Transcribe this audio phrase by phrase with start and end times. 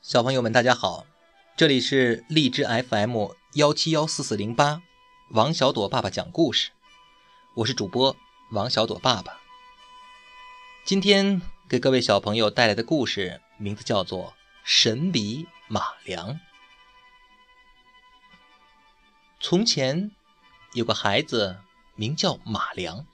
[0.00, 1.06] 小朋友们，大家好，
[1.56, 4.82] 这里是荔枝 FM 幺七幺四四零八，
[5.30, 6.70] 王小朵爸爸讲故事，
[7.56, 8.16] 我是主播
[8.50, 9.40] 王小朵爸爸。
[10.84, 14.30] 今天给各位小朋友带来的故事名字叫做
[14.64, 16.34] 《神笔马良》。
[19.38, 20.10] 从前
[20.74, 21.58] 有个孩子
[21.94, 23.06] 名叫马良，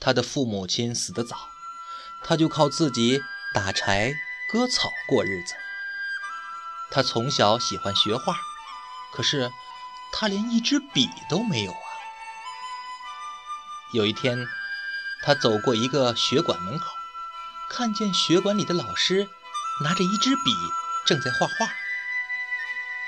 [0.00, 1.36] 他的父母亲死得早，
[2.24, 3.20] 他就靠自己
[3.52, 4.14] 打柴
[4.48, 5.54] 割草过日子。
[6.92, 8.36] 他从小喜欢学画，
[9.12, 9.50] 可是
[10.12, 11.88] 他连一支笔都没有啊。
[13.92, 14.46] 有一天，
[15.24, 16.86] 他走过一个学馆门口，
[17.68, 19.28] 看见学馆里的老师
[19.82, 20.52] 拿着一支笔
[21.04, 21.72] 正在画画。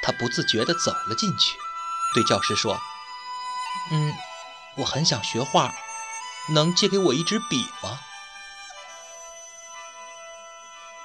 [0.03, 1.57] 他不自觉地走了进去，
[2.15, 2.81] 对教师说
[3.93, 4.13] ：“嗯，
[4.79, 5.73] 我很想学画，
[6.49, 8.01] 能借给我一支笔吗？”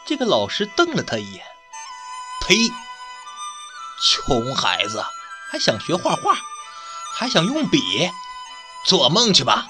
[0.08, 1.46] 这个老师瞪了他一眼。
[2.42, 2.56] 呸！
[4.02, 5.04] 穷孩子
[5.52, 6.38] 还想学画画，
[7.16, 7.80] 还想用笔，
[8.86, 9.68] 做梦去吧！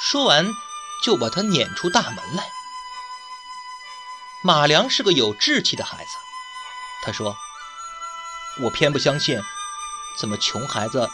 [0.00, 0.54] 说完，
[1.02, 2.46] 就把他撵出大门来。
[4.42, 6.10] 马良是个有志气的孩子，
[7.02, 7.36] 他说
[8.62, 9.42] ：“我偏不相信，
[10.20, 11.10] 怎么穷孩子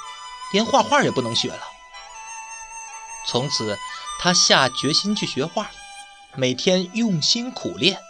[0.52, 1.62] 连画画也不能学了？”
[3.26, 3.78] 从此，
[4.18, 5.70] 他下决心去学画，
[6.36, 8.00] 每天用心苦练。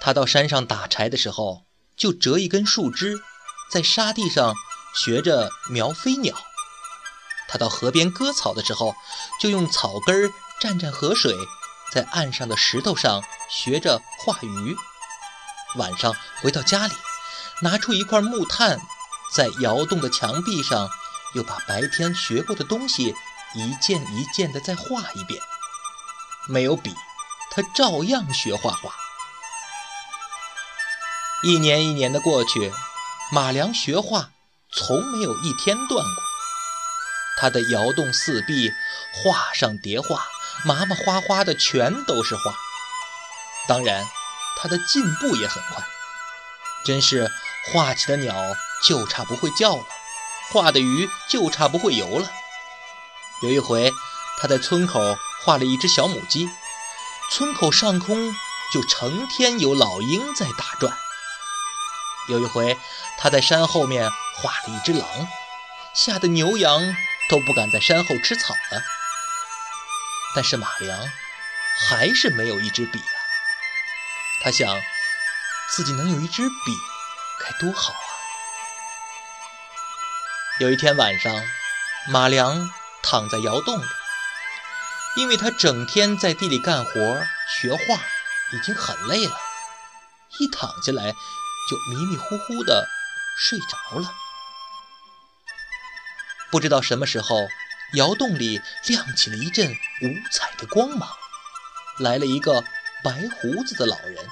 [0.00, 1.62] 他到山上打柴的时候，
[1.96, 3.20] 就折一根树枝，
[3.70, 4.54] 在沙地上
[4.94, 6.34] 学着描飞鸟；
[7.48, 8.94] 他到河边割草的时候，
[9.40, 11.34] 就用草根蘸蘸河水，
[11.90, 14.76] 在岸上的石头上学着画鱼。
[15.76, 16.94] 晚上回到家里，
[17.62, 18.78] 拿出一块木炭，
[19.34, 20.90] 在窑洞的墙壁上，
[21.34, 23.14] 又把白天学过的东西
[23.54, 25.40] 一件一件的再画一遍。
[26.48, 26.94] 没有笔，
[27.56, 28.94] 他照样学画画。
[31.42, 32.70] 一年一年的过去，
[33.32, 34.28] 马良学画
[34.70, 36.22] 从没有一天断过。
[37.40, 38.70] 他的窑洞四壁，
[39.14, 40.26] 画上叠画，
[40.66, 42.54] 麻麻花花的全都是画。
[43.66, 44.06] 当然，
[44.58, 45.82] 他的进步也很快，
[46.84, 47.32] 真是
[47.72, 48.34] 画起的鸟
[48.84, 49.86] 就差不会叫了，
[50.52, 52.30] 画的鱼就差不会游了。
[53.42, 53.90] 有一回，
[54.38, 56.50] 他在村口画了一只小母鸡，
[57.30, 58.34] 村口上空
[58.72, 60.96] 就成天有老鹰在打转。
[62.28, 62.78] 有一回，
[63.18, 65.28] 他在山后面画了一只狼，
[65.94, 66.96] 吓得牛羊
[67.28, 68.82] 都不敢在山后吃草了。
[70.34, 70.98] 但是马良
[71.88, 73.18] 还是没有一支笔啊！
[74.42, 74.80] 他想，
[75.70, 76.76] 自己能有一支笔，
[77.40, 78.10] 该多好啊！
[80.58, 81.42] 有一天晚上，
[82.08, 82.70] 马良
[83.02, 83.86] 躺在窑洞里，
[85.16, 86.92] 因为他整天在地里干活
[87.48, 87.96] 学画，
[88.52, 89.36] 已经很累了，
[90.38, 91.14] 一躺下来。
[91.68, 92.86] 就迷迷糊糊的
[93.36, 94.08] 睡着了。
[96.48, 97.48] 不知道什么时候，
[97.94, 101.08] 窑洞里亮起了一阵五彩的光芒，
[101.98, 102.62] 来了一个
[103.02, 104.30] 白胡子的老人，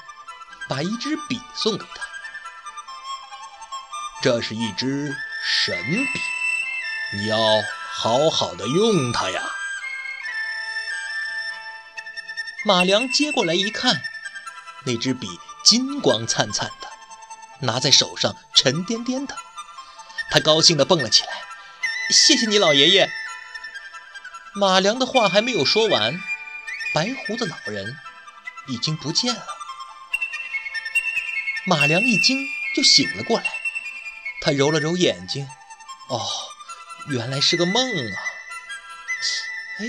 [0.68, 2.04] 把一支笔送给他。
[4.22, 5.12] 这是一支
[5.44, 6.20] 神笔，
[7.16, 7.36] 你要
[7.90, 9.42] 好好的用它呀。
[12.66, 14.02] 马良接过来一看，
[14.86, 15.28] 那支笔
[15.62, 16.88] 金光灿灿的。
[17.60, 19.36] 拿在手上，沉甸甸的。
[20.30, 21.42] 他高兴地蹦了起来
[22.10, 23.10] ：“谢谢你，老爷爷！”
[24.56, 26.18] 马良的话还没有说完，
[26.94, 27.98] 白胡子老人
[28.66, 29.46] 已经不见了。
[31.66, 33.44] 马良一惊，就醒了过来。
[34.40, 35.46] 他揉了揉眼睛
[36.08, 36.26] ：“哦，
[37.08, 38.16] 原来是个梦啊！
[39.80, 39.86] 哎，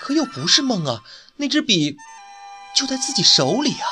[0.00, 1.04] 可又不是梦啊，
[1.36, 1.96] 那支笔
[2.74, 3.86] 就在自己手里啊！”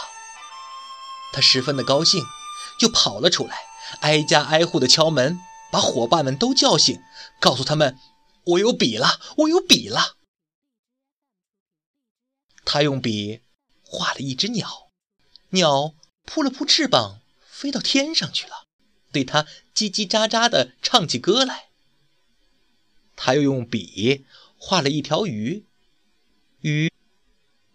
[1.33, 2.25] 他十分的高兴。
[2.79, 3.67] 就跑了出来，
[4.03, 5.41] 挨家挨户的敲门，
[5.73, 7.03] 把伙伴们都叫醒，
[7.41, 7.99] 告诉他们
[8.47, 10.15] ：“我有笔了，我有笔了。”
[12.65, 13.41] 他用笔
[13.83, 14.93] 画了一只鸟，
[15.49, 18.67] 鸟扑了扑翅膀，飞到天上去了，
[19.11, 19.43] 对他
[19.75, 21.71] 叽叽喳喳地唱起歌来。
[23.17, 24.25] 他又用笔
[24.57, 25.67] 画了一条鱼，
[26.61, 26.93] 鱼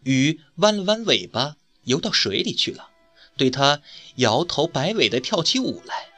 [0.03, 2.89] 鱼弯了弯尾巴，游到水里去了。
[3.37, 3.81] 对他
[4.17, 6.09] 摇头摆尾的跳起舞来，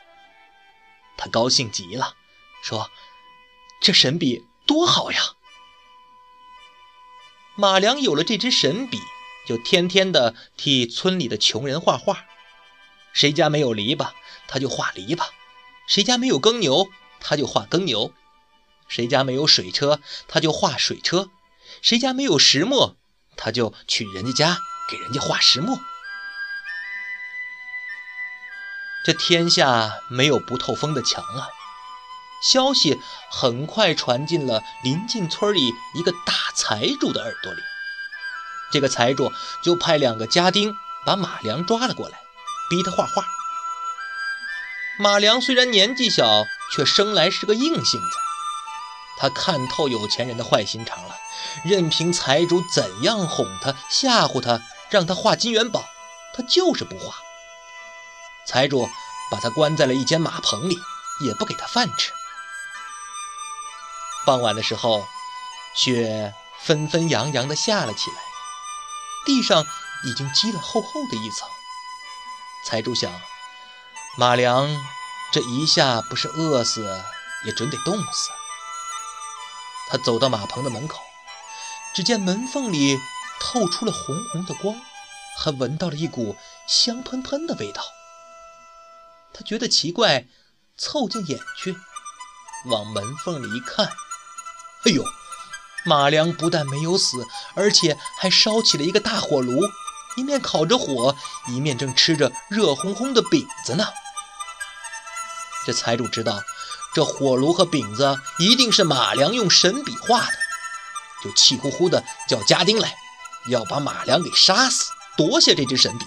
[1.15, 2.15] 他高兴极了，
[2.63, 2.89] 说
[3.81, 5.21] ：“这神笔多好呀！”
[7.55, 8.99] 马良有了这支神笔，
[9.47, 12.25] 就天天的替村里的穷人画画。
[13.13, 14.11] 谁家没有篱笆，
[14.47, 15.29] 他就画篱笆；
[15.87, 16.89] 谁家没有耕牛，
[17.21, 18.11] 他就画耕牛；
[18.89, 21.29] 谁家没有水车，他就画水车；
[21.81, 22.97] 谁家没有石磨，
[23.37, 24.57] 他就去人家家
[24.89, 25.79] 给人家画石磨。
[29.05, 31.47] 这天下没有不透风的墙啊！
[32.51, 32.99] 消息
[33.31, 37.61] 很快传进了临近村里一个大财主的耳朵里。
[38.71, 39.31] 这个财主
[39.63, 40.73] 就派两个家丁
[41.05, 42.19] 把马良抓了过来，
[42.69, 43.23] 逼他画画。
[44.97, 46.45] 马良虽然年纪小，
[46.75, 48.24] 却生来是个硬性子。
[49.17, 51.17] 他看透有钱人的坏心肠了，
[51.63, 55.85] 任凭财主怎样哄他、吓唬他，让他画金元宝，
[56.33, 57.15] 他就是不画。
[58.45, 58.89] 财主
[59.31, 60.77] 把他关在了一间马棚里，
[61.25, 62.11] 也不给他饭吃。
[64.25, 65.07] 傍晚的时候，
[65.75, 68.17] 雪纷纷扬扬地下了起来，
[69.25, 69.65] 地上
[70.03, 71.47] 已经积了厚厚的一层。
[72.65, 73.11] 财主想，
[74.17, 74.67] 马良
[75.31, 77.03] 这一下不是饿死，
[77.45, 78.31] 也准得冻死。
[79.89, 80.99] 他走到马棚的门口，
[81.93, 82.99] 只见门缝里
[83.39, 84.75] 透出了红红的光，
[85.37, 86.35] 还闻到了一股
[86.67, 87.83] 香喷喷的味道。
[89.33, 90.25] 他觉得奇怪，
[90.77, 91.77] 凑近眼去，
[92.65, 93.85] 往门缝里一看，
[94.85, 95.05] 哎呦，
[95.85, 99.61] 马良不但没有死，而且还烧起了一个大火炉，
[100.15, 101.15] 一面烤着火，
[101.47, 103.85] 一面正吃着热烘烘的饼子呢。
[105.65, 106.41] 这财主知道，
[106.95, 110.37] 这火炉和饼子一定是马良用神笔画的，
[111.21, 112.95] 就气呼呼地叫家丁来，
[113.49, 116.05] 要把马良给杀死，夺下这支神笔。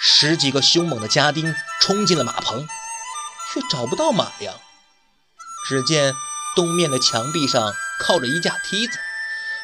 [0.00, 2.66] 十几个凶猛的家丁冲进了马棚，
[3.52, 4.56] 却找不到马良。
[5.68, 6.12] 只见
[6.56, 8.98] 东面的墙壁上靠着一架梯子，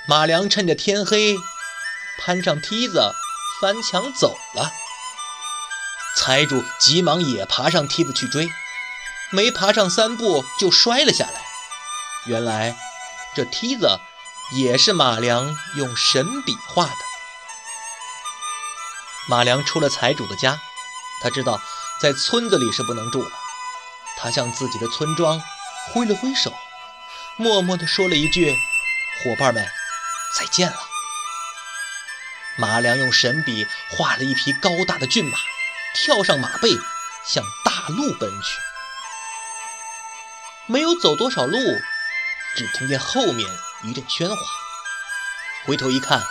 [0.07, 1.37] 马良趁着天黑
[2.21, 3.13] 攀上梯子，
[3.61, 4.71] 翻墙走了。
[6.17, 8.49] 财主急忙也爬上梯子去追，
[9.31, 11.43] 没爬上三步就摔了下来。
[12.27, 12.77] 原来
[13.35, 13.99] 这梯子
[14.53, 16.93] 也是马良用神笔画的。
[19.29, 20.61] 马良出了财主的家，
[21.23, 21.61] 他知道
[22.01, 23.31] 在村子里是不能住了。
[24.19, 25.41] 他向自己的村庄
[25.93, 26.53] 挥了挥手，
[27.37, 28.53] 默默地说了一句
[29.23, 29.67] ：“伙伴们，
[30.37, 30.77] 再见了。”
[32.59, 35.39] 马良用神笔画了一匹高大的骏马，
[35.95, 36.71] 跳上马背，
[37.25, 38.70] 向大路奔去。
[40.71, 41.59] 没有走多少路，
[42.55, 43.45] 只听见后面
[43.83, 44.37] 一阵喧哗，
[45.67, 46.23] 回头一看，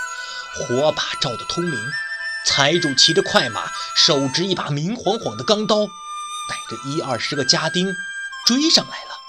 [0.55, 1.77] 火把照得通明。
[2.45, 7.93] 财主骑着快马，手执一把明晃晃的钢刀，带着一二十个家丁
[8.45, 9.19] 追上来了。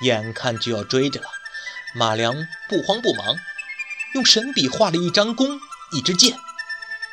[0.00, 1.28] 眼看就要追着了，
[1.94, 2.34] 马良
[2.70, 3.36] 不慌不忙，
[4.14, 5.60] 用神笔画了一张弓，
[5.92, 6.38] 一支箭。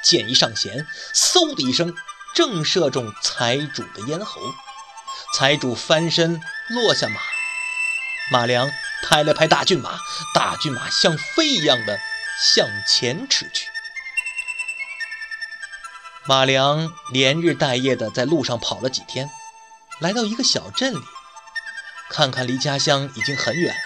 [0.06, 1.94] 箭一上弦，嗖的一声，
[2.34, 4.40] 正射中财主的咽喉。
[5.36, 6.42] 财主翻身
[6.72, 7.20] 落下马，
[8.32, 8.72] 马良
[9.04, 10.00] 拍了拍大骏马，
[10.34, 12.00] 大骏马像飞一样的
[12.56, 13.68] 向前驰去。
[16.26, 19.30] 马良连日带夜的在路上跑了几天，
[20.00, 21.02] 来到一个小镇里，
[22.10, 23.82] 看看离家乡已经很远了，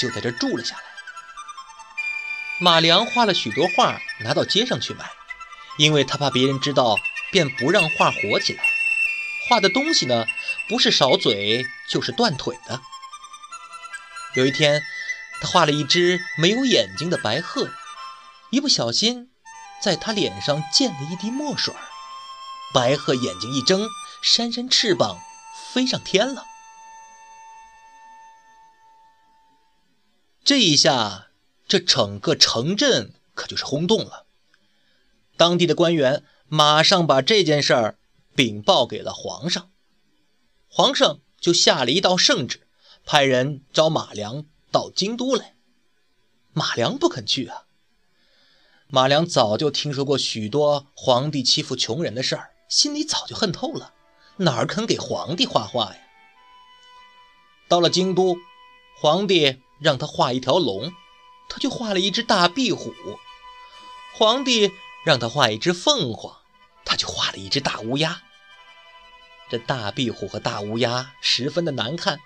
[0.00, 0.82] 就在这住了下来。
[2.60, 5.10] 马良画了许多画，拿到街上去卖，
[5.76, 6.96] 因为他怕别人知道，
[7.30, 8.64] 便不让画火起来。
[9.48, 10.26] 画的东西呢，
[10.68, 12.80] 不是少嘴，就是断腿的。
[14.34, 14.82] 有一天，
[15.40, 17.70] 他画了一只没有眼睛的白鹤，
[18.50, 19.30] 一不小心。
[19.78, 21.74] 在他脸上溅了一滴墨水，
[22.72, 23.86] 白鹤眼睛一睁，
[24.22, 25.20] 扇扇翅膀
[25.74, 26.46] 飞上天了。
[30.42, 31.26] 这一下，
[31.68, 34.24] 这整个城镇可就是轰动了。
[35.36, 37.98] 当地的官员马上把这件事儿
[38.34, 39.70] 禀报给了皇上，
[40.68, 42.66] 皇上就下了一道圣旨，
[43.04, 45.54] 派人招马良到京都来。
[46.52, 47.64] 马良不肯去啊。
[48.88, 53.94] 马良早就听说过许多皇帝欺负穷人的事儿，心里早就恨透了，
[54.38, 56.00] 哪儿肯给皇帝画画呀？
[57.68, 58.36] 到了京都，
[59.00, 60.92] 皇帝让他画一条龙，
[61.48, 62.92] 他就画了一只大壁虎；
[64.16, 64.70] 皇帝
[65.04, 66.36] 让他画一只凤凰，
[66.84, 68.22] 他就画了一只大乌鸦。
[69.48, 72.18] 这大壁虎和大乌鸦十分的难看，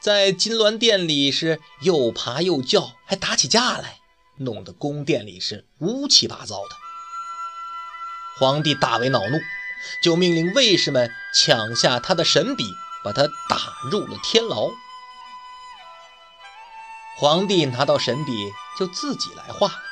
[0.00, 3.98] 在金銮殿里是又爬又叫，还打起架来。
[4.36, 6.76] 弄得宫殿里是乌七八糟的。
[8.38, 9.38] 皇帝大为恼怒，
[10.02, 12.64] 就命令卫士们抢下他的神笔，
[13.04, 13.58] 把他打
[13.90, 14.70] 入了天牢。
[17.18, 18.32] 皇帝拿到神笔，
[18.78, 19.82] 就自己来画了。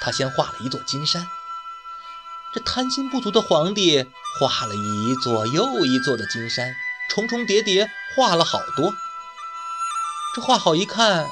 [0.00, 1.26] 他先画了一座金山。
[2.52, 4.06] 这贪心不足的皇帝
[4.38, 6.74] 画了一座又一座的金山，
[7.08, 8.92] 重重叠叠画了好多。
[10.34, 11.28] 这画好一看，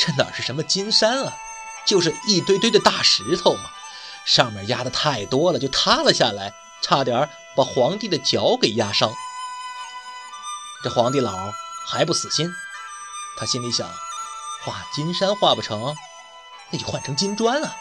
[0.00, 1.34] 这哪是什么金山啊？
[1.86, 3.70] 就是一堆堆的大石头嘛，
[4.24, 9.12] 上面压的太多了，就塌了下来，差点把皇帝的脚给压伤。
[10.82, 11.52] 这皇帝老
[11.86, 12.50] 还不死心，
[13.36, 13.86] 他心里想：
[14.64, 15.94] 画金山画不成，
[16.70, 17.76] 那就换成金砖啊。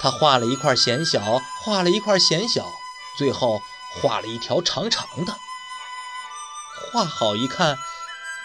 [0.00, 2.70] 他画了一块显小，画了一块显小，
[3.16, 3.60] 最后
[4.00, 5.36] 画了一条长长的。
[6.92, 7.78] 画好一看，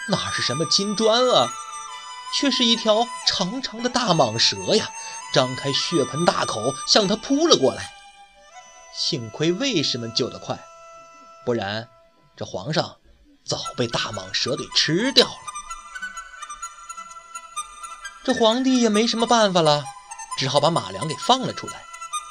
[0.08, 1.48] 哪是什么金砖啊，
[2.34, 4.90] 却是一条长长的大蟒蛇呀！
[5.32, 7.92] 张开血盆大口向他扑了过来。
[8.94, 10.64] 幸亏卫士们救得快，
[11.44, 11.88] 不然
[12.36, 12.96] 这皇上
[13.44, 15.34] 早被大蟒蛇给吃掉了。
[18.24, 19.84] 这皇帝也没什么办法了。
[20.36, 21.84] 只好把马良给放了出来，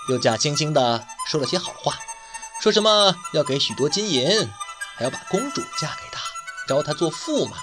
[0.10, 1.98] 又假惺惺的说了些好话，
[2.62, 4.52] 说什么要给许多金银，
[4.98, 6.22] 还要把公主嫁给他，
[6.68, 7.58] 招他做驸马。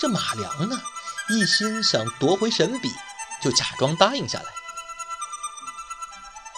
[0.00, 0.80] 这马良呢，
[1.28, 2.92] 一心想夺回神笔，
[3.42, 4.46] 就假装答应下来。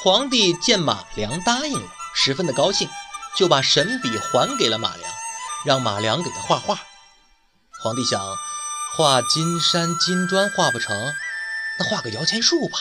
[0.02, 2.88] 皇帝见马良答应了，十分的高兴，
[3.36, 5.12] 就把神笔还给了马良，
[5.64, 6.78] 让马良给他画画。
[7.82, 8.20] 皇帝想，
[8.96, 11.14] 画金山金砖画不成。
[11.78, 12.78] 那画个摇钱树吧，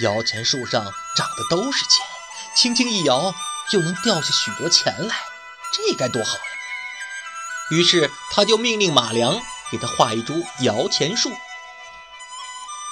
[0.00, 0.84] 摇钱树上
[1.16, 2.06] 长的都是钱，
[2.54, 3.34] 轻轻一摇
[3.70, 5.16] 就能掉下许多钱来，
[5.72, 6.42] 这该多好呀！
[7.70, 9.40] 于是他就命令马良
[9.70, 11.32] 给他画一株摇钱树。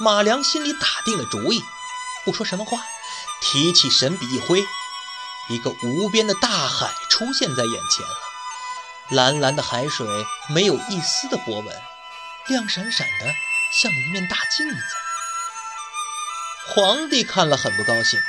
[0.01, 1.63] 马良心里打定了主意，
[2.25, 2.83] 不说什么话，
[3.41, 4.65] 提起神笔一挥，
[5.49, 8.15] 一个无边的大海出现在眼前了。
[9.11, 10.07] 蓝蓝的海水
[10.49, 11.83] 没有一丝的波纹，
[12.49, 13.33] 亮闪闪的。
[13.73, 14.77] 像一面大镜子，
[16.69, 18.21] 皇帝看了很不高兴，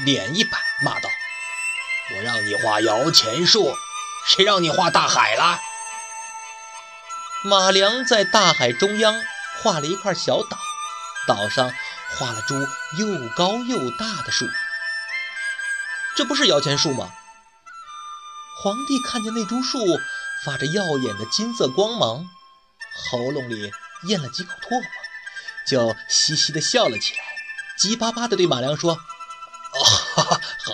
[0.00, 1.08] 脸一摆，骂道
[2.14, 3.74] ：“我让你画摇钱树，
[4.26, 5.58] 谁让你画大海了？”
[7.42, 9.22] 马良在大海中央
[9.62, 10.58] 画了一块小岛，
[11.26, 11.72] 岛上
[12.18, 12.54] 画了株
[12.98, 14.46] 又高又大的树，
[16.14, 17.10] 这不是摇钱树吗？
[18.62, 19.78] 皇帝看见那株树
[20.44, 22.28] 发着耀眼的金色光芒，
[22.94, 23.72] 喉咙里。
[24.04, 24.82] 咽了几口唾沫，
[25.66, 27.20] 就嘻嘻地笑了起来，
[27.78, 29.00] 急巴巴地对马良说：“啊
[29.74, 30.22] 哦，好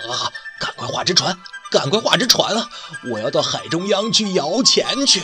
[0.01, 1.37] 好好，赶快画只船，
[1.69, 2.69] 赶快画只船啊！
[3.11, 5.21] 我要到海中央去摇钱去。”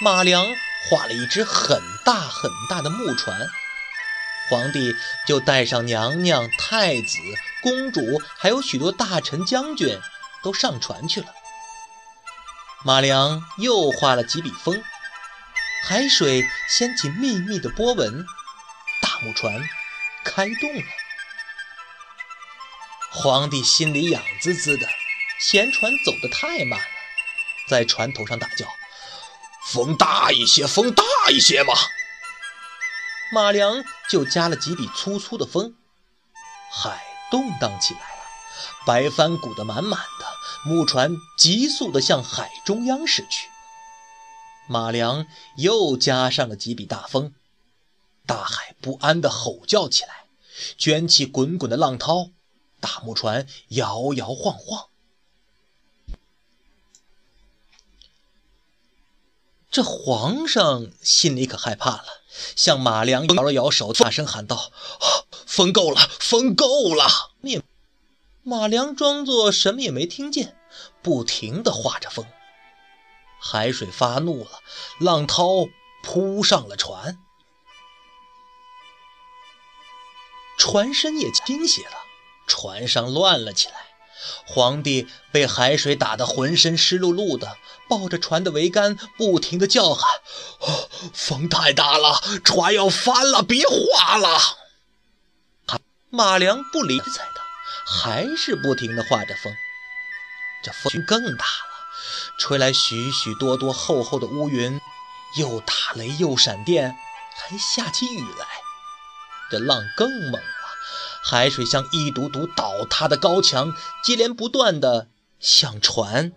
[0.00, 0.46] 马良
[0.88, 3.48] 画了一只很大很大的木船，
[4.48, 4.94] 皇帝
[5.26, 7.18] 就带上娘娘、太子、
[7.62, 10.00] 公主，还有许多大臣、将军，
[10.42, 11.26] 都上船去了。
[12.84, 14.82] 马良又画了几笔风。
[15.88, 18.26] 海水掀起密密的波纹，
[19.00, 19.54] 大木船
[20.24, 20.82] 开动了。
[23.12, 24.88] 皇帝心里痒滋滋的，
[25.38, 26.86] 嫌船走得太慢了，
[27.68, 28.66] 在船头上大叫
[29.70, 31.72] ：“风大一些，风大一些嘛！”
[33.32, 35.76] 马良就加了几笔粗粗的风，
[36.72, 37.00] 海
[37.30, 38.24] 动荡起来了，
[38.84, 40.26] 白帆鼓得满满的，
[40.64, 43.48] 木船急速地向海中央驶去。
[44.68, 47.32] 马良又加上了几笔大风，
[48.26, 50.26] 大海不安地吼叫起来，
[50.76, 52.30] 卷起滚滚的浪涛，
[52.80, 54.86] 大木船摇摇晃晃。
[59.70, 62.04] 这皇上心里可害怕了，
[62.56, 64.72] 向马良摇了摇手，大声喊道
[65.44, 67.34] ：“风够了，风够了！”
[68.42, 70.56] 马良装作什么也没听见，
[71.02, 72.24] 不停地画着风。
[73.38, 74.60] 海水发怒了，
[74.98, 75.66] 浪涛
[76.02, 77.18] 扑上了船，
[80.58, 81.96] 船身也倾斜了，
[82.46, 83.74] 船上乱了起来。
[84.46, 90.20] 皇帝被海水打得浑身湿漉漉的，抱着船的桅杆，不停地叫喊
[91.12, 94.40] ：“风太大了，船要翻了，别划了！”
[96.08, 97.44] 马良不理睬他，
[97.86, 99.54] 还是不停地画着风。
[100.62, 101.75] 这风更大了。
[102.38, 104.80] 吹来许许多多厚厚的乌云，
[105.38, 106.96] 又打雷又闪电，
[107.34, 108.46] 还下起雨来。
[109.50, 110.40] 这浪更猛了，
[111.24, 113.72] 海水像一堵堵倒塌的高墙，
[114.04, 115.08] 接连不断地
[115.40, 116.32] 向船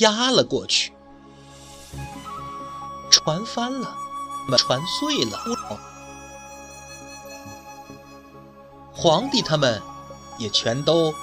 [0.00, 0.92] 压了过去。
[3.10, 3.96] 船翻了，
[4.58, 5.40] 船碎了，
[8.92, 9.80] 皇帝他们
[10.36, 11.14] 也全都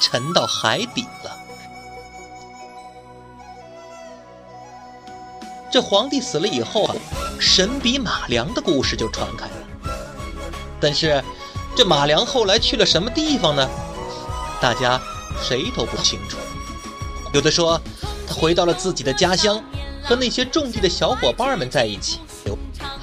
[0.00, 1.06] 沉到海底
[5.70, 6.94] 这皇帝死了以后啊，
[7.38, 9.52] 神笔马良的故事就传开了。
[10.80, 11.22] 但是，
[11.76, 13.68] 这马良后来去了什么地方呢？
[14.60, 15.00] 大家
[15.42, 16.36] 谁都不清楚。
[17.32, 17.80] 有的说
[18.26, 19.62] 他回到了自己的家乡，
[20.02, 22.18] 和那些种地的小伙伴们在一起；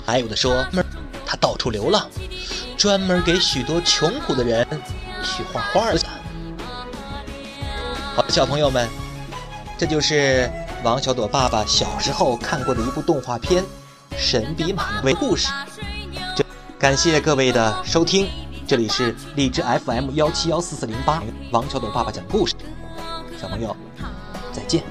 [0.06, 0.66] 还有的说
[1.26, 2.10] 他到处流浪，
[2.76, 4.68] 专门给许多穷苦的人
[5.24, 6.00] 去画画的。
[8.16, 8.90] 好，小朋友们，
[9.78, 10.52] 这就是
[10.86, 13.64] 王小朵爸爸小时候看过的一部动画片
[14.16, 15.52] 《神笔马良》的故事。
[16.36, 16.46] 这
[16.78, 18.30] 感谢各位的收听，
[18.68, 22.54] 这里是荔枝 FM 幺七幺四四零八，王小朵爸爸讲故事。
[23.42, 23.76] 小朋友，
[24.54, 24.84] 再见。